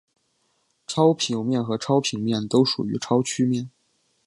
[0.87, 3.69] 超球面和超平面都属于超曲面。